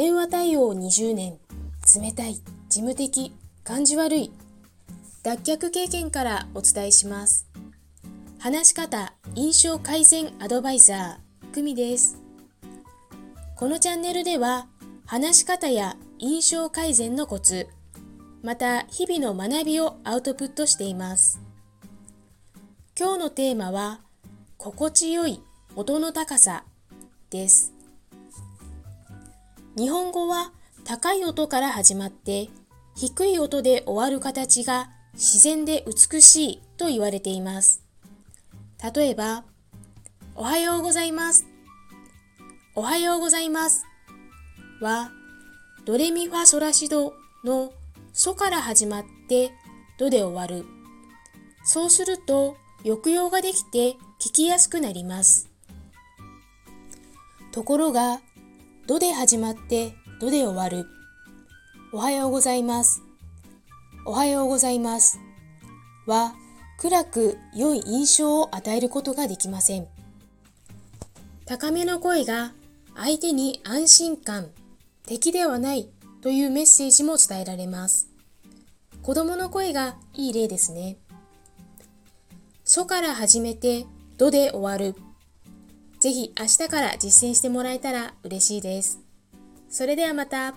[0.00, 1.40] 電話対応20年。
[2.00, 2.34] 冷たい。
[2.34, 3.34] 事務的。
[3.64, 4.32] 感じ悪い。
[5.24, 7.48] 脱却経験からお伝えします。
[8.38, 9.12] 話し方。
[9.34, 11.52] 印象改善アドバイザー。
[11.52, 12.16] 久美です。
[13.56, 14.68] このチャンネルでは
[15.04, 17.66] 話し方や印象改善のコツ。
[18.44, 21.40] また日々の学びをアウトプットしています。
[22.96, 24.02] 今日のテーマは
[24.58, 25.42] 心地よい
[25.74, 26.62] 音の高さ
[27.30, 27.77] です。
[29.78, 30.50] 日本語は
[30.82, 32.48] 高い音から始まって
[32.96, 37.84] 低い音で終わる形が自然で美しいと言われています。
[38.92, 39.44] 例えば、
[40.34, 41.46] おはようございます。
[42.74, 43.84] おはようございます
[44.80, 45.12] は、
[45.84, 47.72] ドレミファソラシドの
[48.12, 49.52] ソから始まって
[49.96, 50.66] ドで終わる。
[51.62, 55.48] そうすると抑揚ができて聞きやすくなります。
[57.52, 58.20] ところが、
[58.88, 60.86] ドで始まってドで終わる。
[61.92, 63.02] おはようございます。
[64.06, 65.20] おはようございます。
[66.06, 66.32] は、
[66.78, 69.86] 暗く良い印象を与えることができません。
[71.44, 72.54] 高めの声が
[72.96, 74.46] 相手に安心感、
[75.04, 75.90] 敵ではない
[76.22, 78.08] というメッセージも伝えられます。
[79.02, 80.96] 子供の声がいい例ですね。
[82.64, 83.84] ソから始めて
[84.16, 84.98] ドで終わる。
[86.00, 89.00] ぜひ明日から実践してもらえたら嬉しいです。
[89.68, 90.54] それではまた。